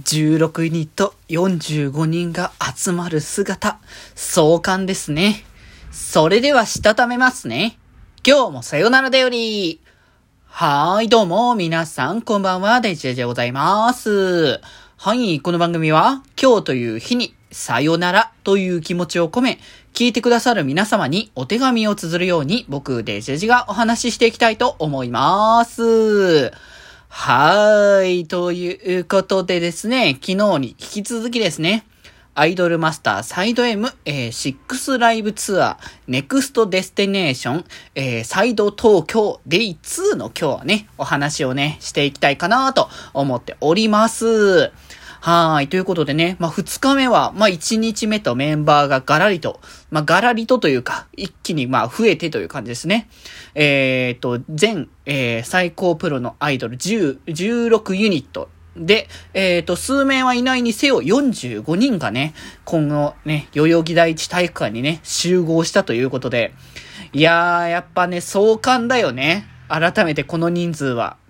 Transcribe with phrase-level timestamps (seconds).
[0.00, 3.78] 16ユニット45人が集まる姿、
[4.14, 5.44] 壮観ですね。
[5.90, 7.76] それではしたためますね。
[8.26, 9.80] 今日もさよならだより。
[10.46, 14.62] はーい、どうも、皆さん、こんばんは、デジェジでございます。
[14.96, 19.58] はい、この番組は、今日という日に、さよならという気持ちを込め、
[19.92, 26.50] 聞いてくださる皆様にお手紙を綴るように、僕、デジェジがお話ししていきたいと思います。
[27.14, 28.26] はーい。
[28.26, 31.84] ということでですね、昨日に引き続きですね、
[32.34, 44.72] アイドルマスターサイド M、えー、6ライブツアー、 NEXT DESTINATION、えー、サイド東京 Day 2の今日はね、お話をね、していきたいかなと思っております。
[45.24, 45.68] はい。
[45.68, 49.60] ということでね、まあ、二日目は、まあ、一日目とメンバーがガラリと、
[49.92, 53.08] まあ、ガラリとというか、一気にま、増えてという感じですね。
[53.54, 62.34] えー、と、全、えー、最高プロのアイドル10、16ユニットで、えっ、ー、と、数名はいないにせよ45人がね、
[62.64, 66.52] 今後ね、代々木第一体育館にね、集合したということで、
[67.12, 69.46] いやー、やっぱね、壮観だよね。
[69.68, 71.21] 改めてこの人数は。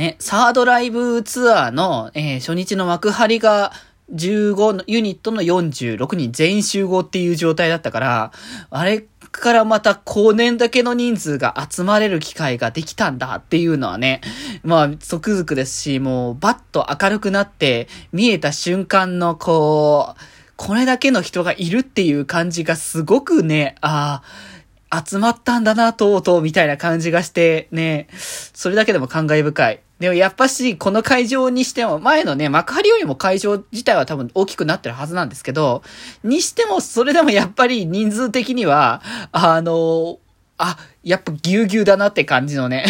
[0.00, 3.70] ね、サードライブツアーの、えー、初日の幕張が、
[4.14, 8.32] 15のユニットの46人全員集合っていう状態だったから、
[8.70, 14.22] あれからまた後年だけの人数が集まれる機会ができたんだっていうのはね、
[14.64, 20.20] まあ、即づくですし、もう、バッと明るくなって見えた瞬間のこう、
[20.56, 24.59] これだけの人がいるっていう感じがすごくね、ああ、
[24.92, 29.80] 集まったんだな、とうとう、みたいな感じがして、ね、それだけでも感慨深い。
[30.00, 35.82] でもやっぱし、この会場にしても、前のね、幕張よりも会場自体は多分大きくなってるはずなんですけど、
[36.24, 39.02] にしても、それでもやっぱり人数的には、
[39.32, 40.18] あの、
[40.56, 42.84] あ、やっぱぎゅうぎゅうだなって感じのね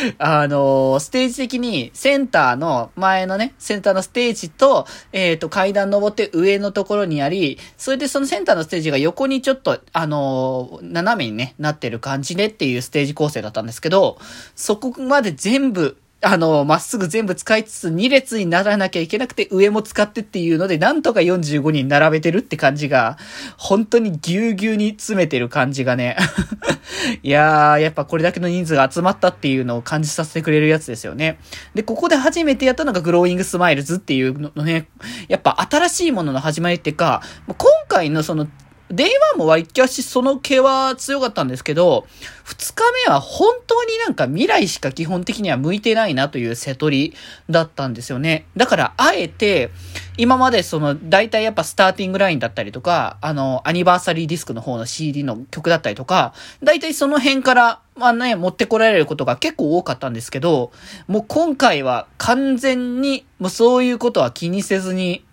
[0.18, 14.18] あのステージ的にセンターの前のね、センターのステージと、えっ、ー、と、階段登って上のところにあり、それでそのセンターのステージが横にちょっと、あの斜めにね、なってる感じでっていうステージ構成だったんですけど、
[14.54, 23.16] そこまで全部あの、まっすぐ全部使いつつ2列にならなきゃいけなくて上も使ってっていうので、なんとか45人並べてるって感じが、
[23.56, 26.16] 本当にぎゅうぎゅうに詰めてる感じがね。
[27.22, 31.38] いやー、やっぱこれだけの人数が集まったっていうのを感じさせてくれるやつですよね。
[31.74, 34.88] で、ここで初めてやったのが Growing Smiles っていうのね、
[35.28, 37.56] やっぱ新しいものの始まりっていうか、今
[37.88, 38.46] 回のその
[38.90, 42.06] Day One も割とその気は強かったんですけど、
[42.42, 47.14] 二日目は本当になんか未来しか基本的には向いてないなという瀬取り
[47.48, 48.46] だったんですよね。
[48.56, 49.70] だからあえて、
[50.16, 60.72] 今までその大体やっぱスターティングラインだったりとか、あの、アニバーサリーディスクの方の CD の曲だったりとか、大体その辺から、まあね、持ってこられることが結構多かったんですけど、
[61.06, 65.24] もう今回は完全にもうそういうことは気にせずに、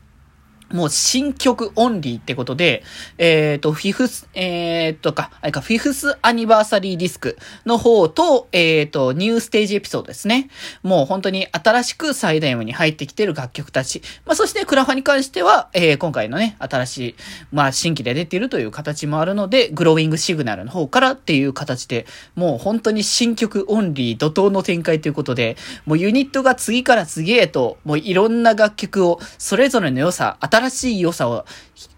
[0.71, 2.83] もう新曲オンリーってことで、
[3.17, 10.49] えっ、ー、と、フィフス、えっ、ー、とか、あれか、フィフスアニバーサリーディスクの方と、えっ、ー、と、ニューステージエピソードですね。
[10.83, 14.01] もう本当に新しくサイダイムに入ってきてる楽曲たち。
[14.25, 17.15] まあ、そしてクラファに関しては、えー、今回のね、新しい、
[17.51, 22.05] まあ、新規で出てるという形もあるので、グローイングシグナルの方からっていう形で、
[22.35, 25.55] もう本当に新曲オンリー怒涛の展開ということで、
[25.85, 31.45] もうユニットが次から次へと、もういろんな楽曲を、それぞれの良さ、新しい良さを、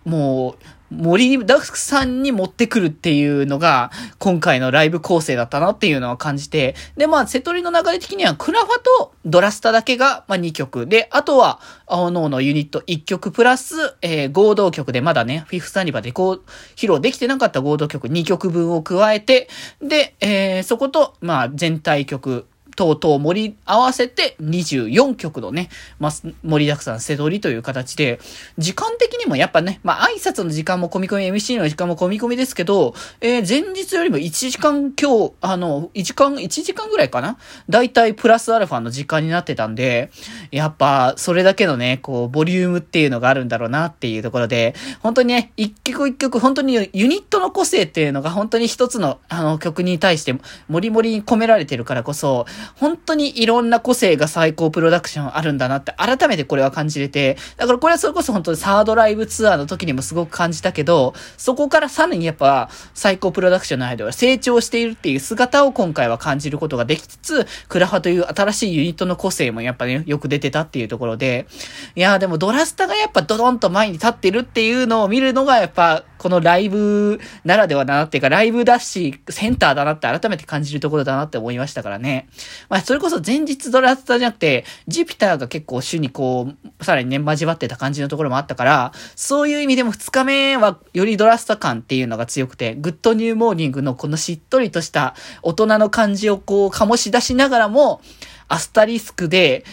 [0.05, 10.87] もう、盛りだくさんに持ってくるっていうのが、今回のライブ構成だったなっていうのは感じて、で、まあ、セトリの流れ的には、クラファとドラスタだけが、まあ、2曲。
[10.87, 16.43] で、あとは、青ののユニット1曲プラス、えー、合同曲でまだね、フィフスアニバでこう、
[16.75, 19.47] 披露できてなかった合同曲2曲分を加えて、
[19.81, 22.47] で、えー、そこと、まあ、全体曲、
[22.79, 25.67] 等々盛り合わせて24曲のね、
[25.99, 28.21] ま、盛りだくさん背取りという形で、
[28.57, 37.37] 時間的にもやっぱね、まあ、挨拶の時間も込み込み、MC の時間も込み込みですけど、えー、前日よりも1時間今日、あの、1時間、1時間ぐらいかな？
[37.67, 40.09] だいたいプラスアルファの時間になってたんで、
[40.51, 50.33] やっぱ、それだけのね、こう、ボリュームっていうのがあるんだろうなっていうところで、本当にね、一曲一曲、本当にユニットの個性っていうのが本当に一つの、あの、曲に対して、
[50.69, 52.45] もりもりに込められてるからこそ、
[52.75, 71.47] 本当にいろんな個性が最高プロダクションあるんだなって改めてこれは感じれて、だからこれはそれこそ本当にサードライブツアーの時にもすごく感じたけど、そこからさらにやっぱ最高プロダクションの間は成長しているっていう姿を今回は感じることができつつ、クラハという新しいユニットの個性もやっぱね、よく出てたっていうところで、
[71.95, 82.27] いやーでもドラスタがやっぱドドンと前に立ってるっていうのを見るのがやっぱこのライブならではだなっていうか、ライブだし、センターだなって改めて感じるところだなって思いましたからね。
[82.67, 86.49] まあ、それこそ前日ドラスタじゃなくて、ジュピターが結構主にこ
[86.79, 98.01] う、さらにね、交わってた感じのところもあったから、そういう意味でも2日目はよりドラスタ感っていうのが強くて、 Good New Morning のこのしっとりとした大人の感じをこう醸し出しながらも、
[98.49, 99.63] アスタリスクで、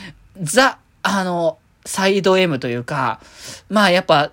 [0.41, 3.21] ザ、あの、 SideM というか、
[3.69, 4.33] まあやっぱ、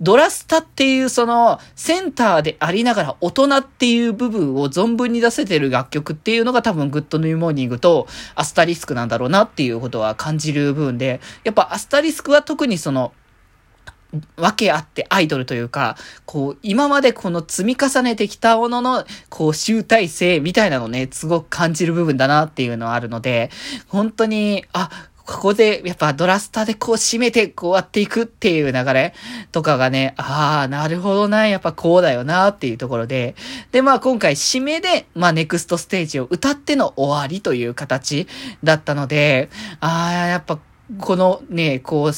[0.00, 13.12] ドラスタっていうそのセンターでありながら大人っていう部分を存分に出せてる楽曲っていうのが多分 Good New Morning とアスタリスクなんだろうなっていうことは感じる部分で、やっぱアスタリスクは特にその
[14.36, 23.50] わけあってアイドルというか、こう、今までこの積み重ねてきたものの、こう、集大成みたいなのね、すごく感じる部分だなっていうのはあるので、
[23.86, 24.90] 本当に、あ、
[25.30, 29.14] ここで、やっぱドラスターでこう締めてこうやっていくっていう流れ
[29.52, 33.36] とかがね、ああ、なるほどな、やっぱこうだよなっていうところで、
[33.70, 38.26] で、まあ今回締めで、まあネクストステージを歌っての終わりという形
[38.64, 40.58] だったので、ああ、やっぱ
[40.98, 42.12] このね、こう、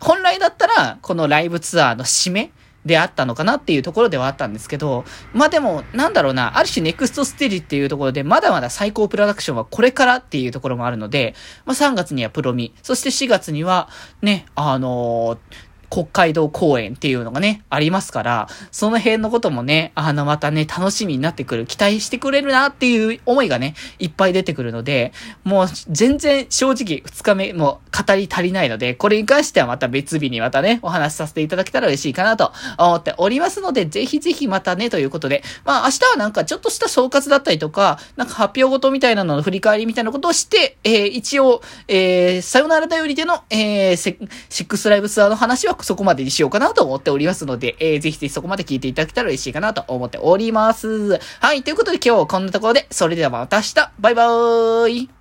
[0.00, 2.50] 本来だったら、このライブツアーの締め
[2.86, 5.04] であったのかなっていうところではあったんですけど、
[5.34, 11.34] まあでも、なんだろうな、ある種ネクストステージっていうところで、まだまだ最高プロダクションはこれからっていうところもあるので、
[11.64, 13.88] まあ3月にはプロミ、そして4月には、
[14.22, 25.12] ね、あのー北海道公演っていうのがね、ありますから、その辺のこともね、あの、またね、楽しみになってくる、期待してくれるなっていう思いがね、いっぱい出てくるので、
[25.44, 44.16] もう全然正直2日目も語り足りないので、これに関してはまた別日にまたね、お話しさせていただけたら嬉しいかなと思っておりますので、ぜひぜひまたね、ということで、まあ明日はなんかちょっとした総括だったりとか、なんか発表事みたいなのの振り返りみたいなことをして、えー、一応、えー、さよならだよりでの、えー、シ
[44.64, 51.18] ックスライブツアーの話はそこまでにしようかなと思っておりますので、えー、ぜひぜひそこまで聞いていただけたら嬉しいかなと思っております。
[51.40, 55.15] はい、ということで今日はこんなところで、それではまた明日バイバーイ